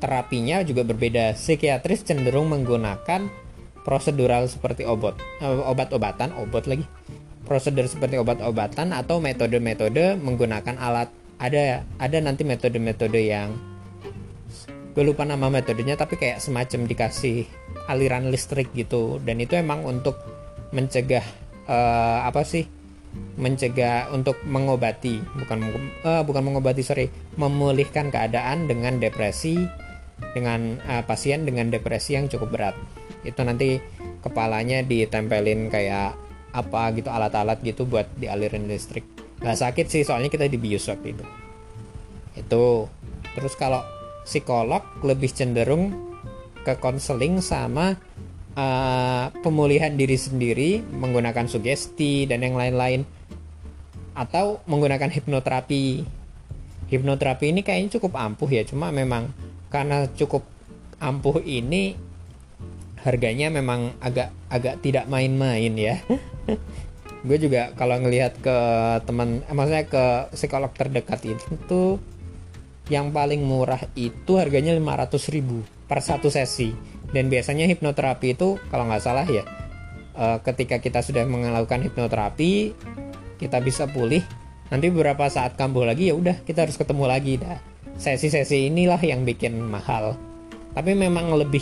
[0.04, 1.34] terapinya juga berbeda.
[1.34, 3.32] Psikiatris cenderung menggunakan
[3.88, 6.84] prosedural seperti obat, eh, obat-obatan, obat lagi.
[7.44, 11.12] Prosedur seperti obat-obatan atau metode-metode menggunakan alat.
[11.40, 13.52] Ada ada nanti metode-metode yang
[14.94, 17.50] gue lupa nama metodenya tapi kayak semacam dikasih
[17.90, 20.22] aliran listrik gitu dan itu emang untuk
[20.70, 21.26] mencegah
[21.66, 22.70] uh, apa sih
[23.34, 25.58] mencegah untuk mengobati bukan
[26.06, 29.58] uh, bukan mengobati sorry memulihkan keadaan dengan depresi
[30.38, 32.76] dengan uh, pasien dengan depresi yang cukup berat.
[33.26, 33.82] Itu nanti
[34.22, 36.16] kepalanya ditempelin kayak
[36.54, 39.04] apa gitu alat-alat gitu buat dialirin listrik.
[39.42, 41.26] Nggak sakit sih soalnya kita dibius waktu itu
[42.38, 42.90] itu.
[43.34, 43.82] Terus kalau
[44.26, 45.94] psikolog lebih cenderung
[46.64, 47.98] ke konseling sama
[48.58, 53.06] uh, pemulihan diri sendiri menggunakan sugesti dan yang lain-lain
[54.14, 56.06] atau menggunakan hipnoterapi.
[56.90, 59.34] Hipnoterapi ini kayaknya cukup ampuh ya, cuma memang
[59.74, 60.46] karena cukup
[61.02, 61.98] ampuh ini
[63.02, 65.98] harganya memang agak agak tidak main-main ya.
[67.28, 68.58] gue juga kalau ngelihat ke
[69.08, 71.96] teman, eh, maksudnya ke psikolog terdekat itu
[72.92, 78.90] yang paling murah itu harganya 500 ribu per satu sesi dan biasanya hipnoterapi itu kalau
[78.90, 79.46] nggak salah ya
[80.18, 82.74] eh, ketika kita sudah melakukan hipnoterapi
[83.38, 84.26] kita bisa pulih.
[84.72, 87.38] Nanti beberapa saat kambuh lagi ya udah kita harus ketemu lagi.
[87.38, 87.62] Dah
[88.00, 90.18] sesi-sesi inilah yang bikin mahal.
[90.74, 91.62] Tapi memang lebih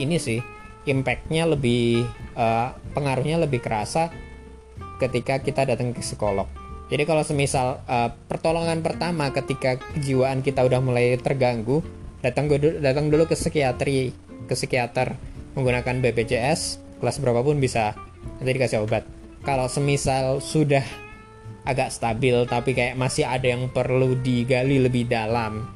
[0.00, 0.40] ini sih
[0.86, 2.06] impactnya lebih
[2.38, 4.08] uh, pengaruhnya lebih kerasa
[5.02, 6.48] ketika kita datang ke psikolog.
[6.86, 11.82] Jadi kalau semisal uh, pertolongan pertama ketika kejiwaan kita udah mulai terganggu
[12.24, 12.48] datang
[12.80, 15.16] datang dulu ke psikiatri ke psikiater
[15.56, 17.96] menggunakan BPJS kelas berapapun bisa
[18.36, 19.08] nanti dikasih obat.
[19.40, 20.84] Kalau semisal sudah
[21.66, 25.66] agak stabil tapi kayak masih ada yang perlu digali lebih dalam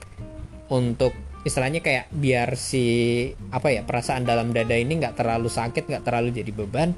[0.70, 2.85] untuk istilahnya kayak biar si
[3.51, 6.94] apa ya perasaan dalam dada ini nggak terlalu sakit nggak terlalu jadi beban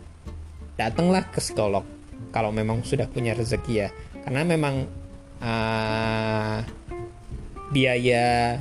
[0.76, 1.86] datanglah ke psikolog
[2.32, 3.88] kalau memang sudah punya rezeki ya.
[4.22, 4.86] Karena memang
[5.42, 6.58] uh,
[7.74, 8.56] biaya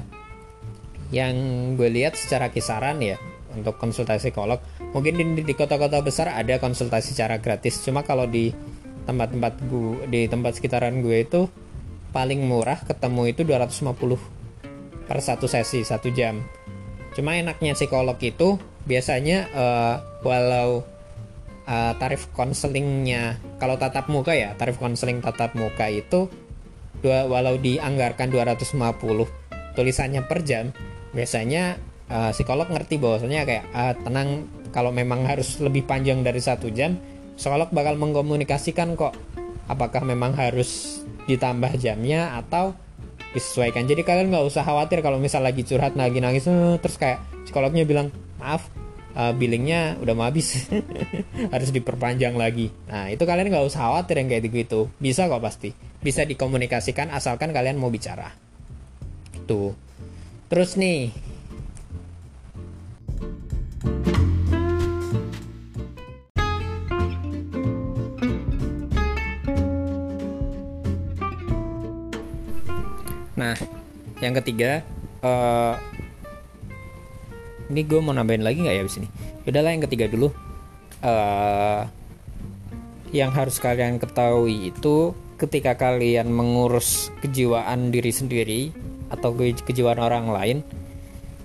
[1.12, 1.36] yang
[1.76, 3.20] gue lihat secara kisaran ya
[3.52, 4.64] untuk konsultasi psikolog
[4.96, 7.84] mungkin di, di kota-kota besar ada konsultasi secara gratis.
[7.84, 8.56] Cuma kalau di
[9.04, 11.52] tempat-tempat gue di tempat sekitaran gue itu
[12.16, 16.40] paling murah ketemu itu 250 per satu sesi satu jam.
[17.12, 18.56] Cuma enaknya psikolog itu
[18.88, 20.88] biasanya uh, walau
[21.68, 26.32] uh, tarif konselingnya kalau tatap muka ya tarif konseling tatap muka itu
[27.04, 28.80] dua, walau dianggarkan 250
[29.76, 30.72] tulisannya per jam
[31.12, 31.80] biasanya
[32.12, 36.96] uh, psikolog ngerti bahwasanya kayak uh, tenang kalau memang harus lebih panjang dari satu jam
[37.36, 39.16] psikolog bakal mengkomunikasikan kok
[39.68, 42.76] apakah memang harus ditambah jamnya atau
[43.32, 43.88] disesuaikan.
[43.88, 47.88] Jadi kalian nggak usah khawatir kalau misal lagi curhat lagi nangis eh, terus kayak psikolognya
[47.88, 48.12] bilang
[48.44, 48.68] maaf
[49.16, 50.68] uh, billingnya udah mau habis
[51.54, 52.70] harus diperpanjang lagi.
[52.92, 54.92] Nah itu kalian nggak usah khawatir yang kayak gitu.
[55.00, 55.72] Bisa kok pasti.
[56.02, 58.36] Bisa dikomunikasikan asalkan kalian mau bicara.
[59.32, 59.74] Itu
[60.52, 61.16] terus nih
[73.32, 73.58] Nah,
[74.22, 74.86] yang ketiga,
[75.26, 75.74] uh,
[77.74, 79.08] ini gue mau nambahin lagi nggak ya di sini?
[79.50, 80.30] Udahlah yang ketiga dulu.
[81.02, 81.90] Uh,
[83.10, 88.62] yang harus kalian ketahui itu ketika kalian mengurus kejiwaan diri sendiri
[89.12, 90.58] atau kejiwaan orang lain,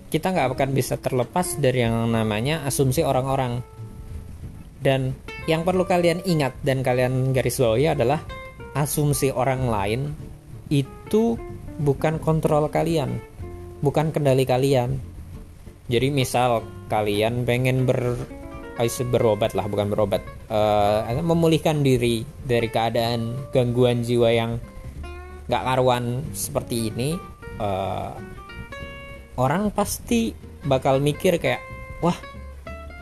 [0.08, 3.60] kita nggak akan bisa terlepas dari yang namanya asumsi orang-orang.
[4.80, 5.18] Dan
[5.50, 8.22] yang perlu kalian ingat dan kalian garis bawahi adalah
[8.78, 10.00] asumsi orang lain
[10.70, 11.34] itu
[11.82, 13.18] bukan kontrol kalian,
[13.82, 14.98] bukan kendali kalian.
[15.86, 18.14] Jadi misal kalian pengen ber
[19.08, 20.20] berobat lah bukan berobat
[20.52, 24.60] uh, memulihkan diri dari keadaan gangguan jiwa yang
[25.48, 27.16] gak karuan seperti ini
[27.60, 28.16] uh,
[29.36, 30.32] orang pasti
[30.66, 31.60] bakal mikir kayak
[32.00, 32.16] wah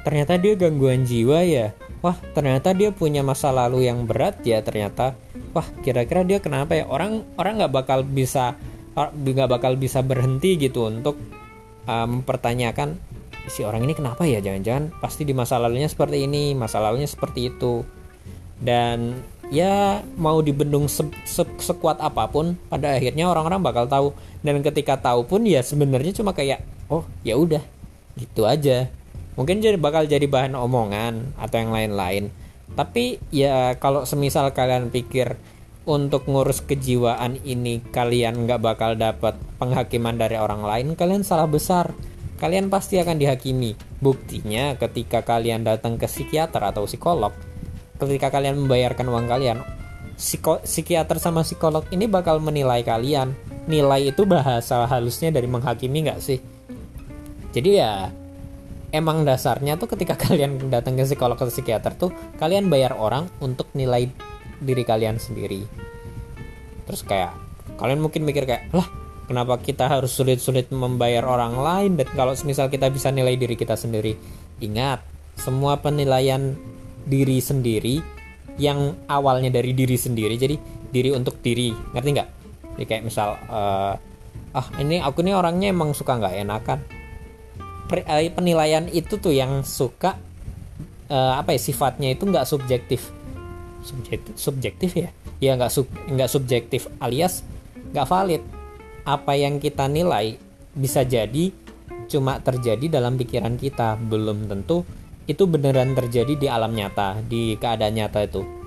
[0.05, 1.73] ternyata dia gangguan jiwa ya.
[2.05, 5.17] Wah ternyata dia punya masa lalu yang berat ya ternyata.
[5.57, 6.85] Wah kira-kira dia kenapa ya?
[6.85, 8.61] Orang orang nggak bakal bisa
[8.95, 11.17] nggak bakal bisa berhenti gitu untuk
[11.88, 13.01] uh, mempertanyakan
[13.49, 14.45] si orang ini kenapa ya?
[14.45, 17.81] Jangan-jangan pasti di masa lalunya seperti ini masa lalunya seperti itu.
[18.61, 19.17] Dan
[19.49, 24.09] ya mau dibendung se se sekuat apa pun pada akhirnya orang-orang bakal tahu
[24.45, 26.61] dan ketika tahu pun ya sebenarnya cuma kayak
[26.93, 27.65] oh ya udah
[28.21, 28.93] gitu aja.
[29.35, 32.31] Mungkin jadi bakal jadi bahan omongan atau yang lain-lain.
[32.79, 35.35] Tapi ya kalau semisal kalian pikir
[35.89, 41.91] untuk ngurus kejiwaan ini kalian nggak bakal dapat penghakiman dari orang lain kalian salah besar.
[42.39, 43.75] Kalian pasti akan dihakimi.
[43.99, 47.33] Buktinya ketika kalian datang ke psikiater atau psikolog
[47.99, 49.59] ketika kalian membayarkan uang kalian
[50.63, 56.38] psikiater sama psikolog ini bakal menilai kalian nilai itu bahasa halusnya dari menghakimi nggak sih?
[57.55, 58.11] Jadi ya
[58.90, 63.70] emang dasarnya tuh ketika kalian datang ke psikolog atau psikiater tuh kalian bayar orang untuk
[63.72, 64.11] nilai
[64.61, 65.64] diri kalian sendiri.
[66.85, 67.33] Terus kayak
[67.81, 68.87] kalian mungkin mikir kayak lah
[69.24, 71.92] kenapa kita harus sulit-sulit membayar orang lain?
[71.96, 74.14] Dan kalau misal kita bisa nilai diri kita sendiri
[74.62, 75.03] ingat
[75.35, 76.55] semua penilaian
[77.05, 78.00] diri sendiri
[78.57, 80.57] yang awalnya dari diri sendiri jadi
[80.94, 82.31] diri untuk diri ngerti nggak
[82.75, 83.95] jadi kayak misal uh,
[84.55, 86.79] ah ini aku ini orangnya emang suka nggak enakan.
[87.95, 90.19] Eh, penilaian itu tuh yang suka
[91.11, 93.15] uh, apa ya sifatnya itu nggak subjektif.
[93.87, 95.11] Subjektif subjektif ya?
[95.39, 97.47] Ya nggak sub nggak subjektif alias
[97.95, 98.43] nggak valid.
[99.05, 100.41] Apa yang kita nilai
[100.75, 101.53] bisa jadi
[102.11, 104.01] cuma terjadi dalam pikiran kita.
[104.01, 104.83] Belum tentu
[105.31, 108.63] itu beneran terjadi di alam nyata di keadaan nyata itu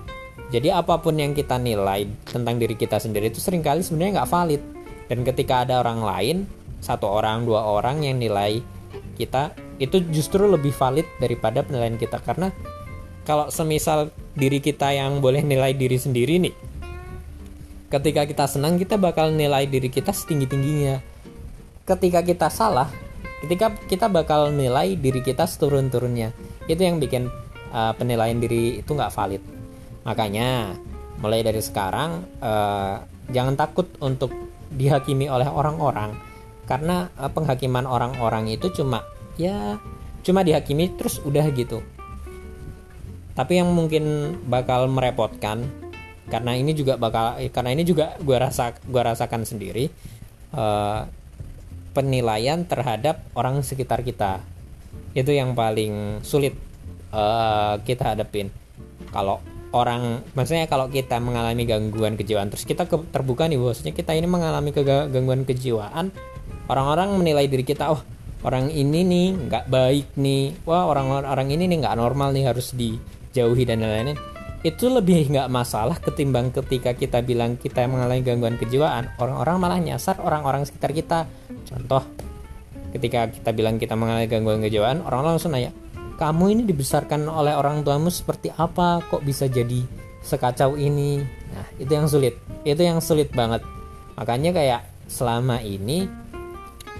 [0.47, 4.31] jadi apa pun yang kita nilai tentang diri kita sendiri itu sering kali sebenarnya nggak
[4.31, 4.61] valid.
[5.07, 6.37] Dan ketika ada orang lain
[6.79, 8.63] satu orang dua orang yang nilai
[9.19, 12.23] kita itu justru lebih valid daripada penilaian kita.
[12.23, 12.51] Karena
[13.27, 14.07] kalau semisal
[14.39, 16.55] diri kita yang boleh nilai diri sendiri nih
[17.91, 20.99] ketika kita senang kita bakal nilai diri kita setinggi tingginya
[21.83, 22.91] ketika kita salah
[23.43, 26.35] ketika kita bakal nilai diri kita seturun turunnya
[26.67, 27.31] itu yang bikin
[27.71, 29.43] uh, penilaian diri itu nggak valid
[30.07, 30.79] makanya
[31.19, 34.31] mulai dari sekarang uh, jangan takut untuk
[34.71, 36.15] dihakimi oleh orang-orang.
[36.63, 39.03] Karena uh, penghakiman orang-orang itu cuma
[39.35, 39.75] ya
[40.23, 41.83] cuma dihakimi terus udah gitu.
[43.35, 45.67] Tapi yang mungkin bakal merepotkan
[46.27, 49.87] karena ini juga bakal karena ini juga gue rasa gue rasakan sendiri
[50.51, 51.07] uh,
[51.95, 54.43] penilaian terhadap orang sekitar kita.
[55.15, 56.53] Itu yang paling sulit
[57.15, 58.51] uh, kita hadapin.
[59.13, 59.39] Kalau
[59.75, 64.27] orang maksudnya kalau kita mengalami gangguan kejiwaan terus kita ke, terbuka nih bosnya kita ini
[64.29, 66.11] mengalami gangguan kejiwaan
[66.67, 68.01] orang-orang menilai diri kita oh
[68.45, 70.53] orang ini nih nggak baik nih.
[70.67, 72.95] Wah orang orang ini nih nggak normal nih harus di
[73.33, 74.17] jauhi dan lain-lain.
[74.61, 79.11] Itu lebih nggak masalah ketimbang ketika kita bilang kita mengalami gangguan kejiwaan.
[79.17, 81.25] Orang-orang malah nyasar orang-orang sekitar kita.
[81.65, 82.03] Contoh
[82.95, 85.75] ketika kita bilang kita mengalami gangguan kejiwaan orang langsung nanya
[86.17, 89.05] kamu ini dibesarkan oleh orang tuamu seperti apa?
[89.05, 89.85] Kok bisa jadi
[90.25, 91.21] sekacau ini?
[91.53, 92.41] Nah itu yang sulit.
[92.65, 93.61] Itu yang sulit banget.
[94.17, 96.09] Makanya kayak selama ini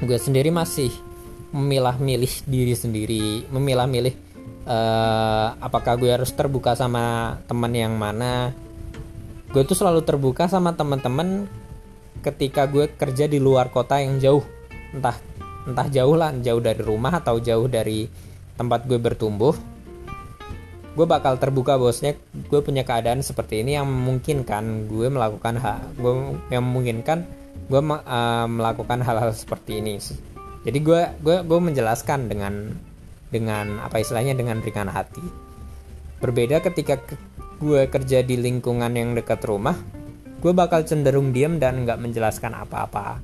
[0.05, 0.93] gue sendiri masih
[1.49, 4.13] memilah-milih diri sendiri memilah-milih
[4.67, 8.53] uh, apakah gue harus terbuka sama teman yang mana.
[9.49, 11.49] Gue tuh selalu terbuka sama teman-teman
[12.21, 14.43] ketika gue kerja di luar kota yang jauh.
[14.93, 15.17] Entah
[15.67, 18.07] entah jauh lah jauh dari rumah atau jauh dari
[18.57, 19.55] tempat gue bertumbuh
[20.97, 22.17] gue bakal terbuka bosnya.
[22.49, 26.13] Gue punya keadaan seperti ini yang memungkinkan gue melakukan hal gue
[26.49, 27.21] yang memungkinkan
[27.69, 30.01] gue uh, melakukan hal-hal seperti ini.
[30.65, 32.73] Jadi gue gue gue menjelaskan dengan
[33.29, 35.21] dengan apa istilahnya dengan ringan hati.
[36.17, 36.97] Berbeda ketika
[37.61, 39.77] gue kerja di lingkungan yang dekat rumah
[40.37, 43.17] gue bakal cenderung diem dan nggak menjelaskan apa-apa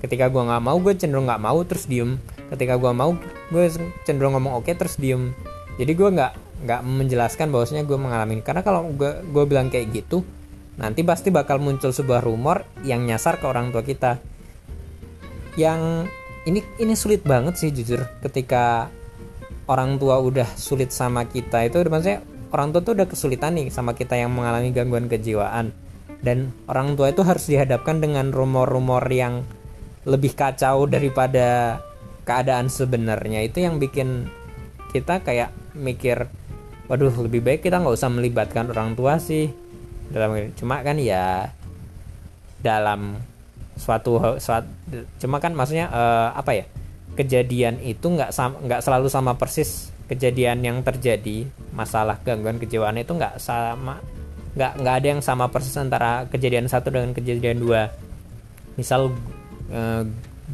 [0.00, 2.16] ketika gue nggak mau gue cenderung nggak mau terus diem.
[2.50, 3.14] Ketika gue mau
[3.52, 3.64] gue
[4.04, 5.36] cenderung ngomong oke okay, terus diem.
[5.76, 6.32] Jadi gue nggak
[6.66, 8.40] nggak menjelaskan bahwasanya gue mengalami.
[8.40, 10.24] Karena kalau gue gue bilang kayak gitu
[10.80, 14.16] nanti pasti bakal muncul sebuah rumor yang nyasar ke orang tua kita.
[15.60, 16.08] Yang
[16.48, 18.00] ini ini sulit banget sih jujur.
[18.24, 18.88] Ketika
[19.68, 23.94] orang tua udah sulit sama kita itu maksudnya orang tua tuh udah kesulitan nih sama
[23.94, 25.70] kita yang mengalami gangguan kejiwaan.
[26.20, 29.44] Dan orang tua itu harus dihadapkan dengan rumor-rumor yang
[30.04, 31.80] lebih kacau daripada
[32.24, 33.44] keadaan sebenarnya.
[33.44, 34.28] Itu yang bikin
[34.94, 36.26] kita kayak mikir
[36.90, 39.52] waduh lebih baik kita nggak usah melibatkan orang tua sih.
[40.10, 41.54] Dalam cuma kan ya
[42.60, 43.16] dalam
[43.78, 44.68] suatu suatu
[45.16, 46.64] cuma kan maksudnya uh, apa ya
[47.16, 53.40] kejadian itu nggak nggak selalu sama persis kejadian yang terjadi masalah gangguan kejiwaan itu nggak
[53.40, 54.02] sama
[54.58, 57.94] nggak nggak ada yang sama persis antara kejadian satu dengan kejadian dua.
[58.74, 59.14] Misal
[59.70, 60.02] eh,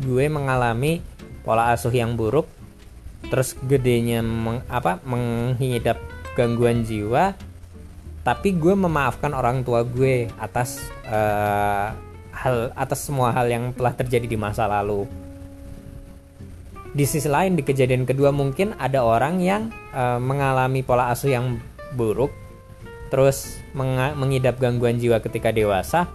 [0.05, 1.01] gue mengalami
[1.43, 2.47] pola asuh yang buruk
[3.27, 5.99] terus gedenya meng, apa menghidap
[6.37, 7.35] gangguan jiwa
[8.27, 11.95] tapi gue memaafkan orang tua gue atas uh,
[12.35, 15.07] hal atas semua hal yang telah terjadi di masa lalu.
[16.91, 21.63] Di sisi lain di kejadian kedua mungkin ada orang yang uh, mengalami pola asuh yang
[21.95, 22.35] buruk
[23.07, 26.11] terus meng mengidap gangguan jiwa ketika dewasa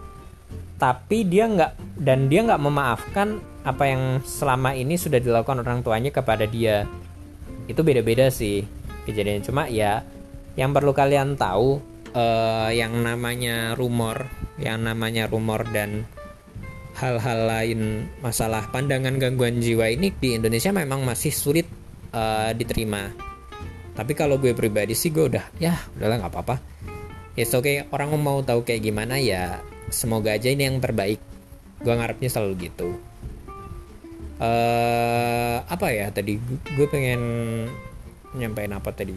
[0.82, 6.10] tapi dia nggak dan dia nggak memaafkan apa yang selama ini sudah dilakukan orang tuanya
[6.10, 6.90] kepada dia.
[7.70, 8.66] Itu beda-beda sih
[9.06, 10.02] kejadian cuma ya
[10.58, 11.78] yang perlu kalian tahu
[12.18, 14.26] uh, yang namanya rumor
[14.58, 16.06] yang namanya rumor dan
[16.98, 21.70] hal-hal lain masalah pandangan gangguan jiwa ini di Indonesia memang masih sulit
[22.18, 23.14] uh, diterima.
[23.94, 26.56] Tapi kalau gue pribadi sih gue udah ya udahlah nggak apa-apa.
[27.38, 27.86] Ya oke okay.
[27.94, 31.20] orang mau tahu kayak gimana ya semoga aja ini yang terbaik.
[31.84, 32.98] Gue ngarepnya selalu gitu.
[34.42, 36.42] Uh, apa ya tadi?
[36.74, 37.22] Gue pengen
[38.34, 39.14] nyampein apa tadi?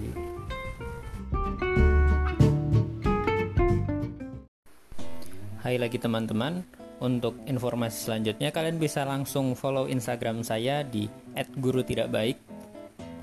[5.65, 6.61] Hai lagi teman-teman
[7.01, 11.09] untuk informasi selanjutnya kalian bisa langsung follow Instagram saya di
[11.57, 12.37] @gurutidakbaik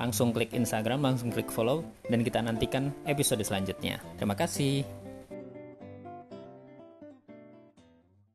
[0.02, 4.02] langsung klik Instagram, langsung klik follow, dan kita nantikan episode selanjutnya.
[4.18, 5.01] Terima kasih.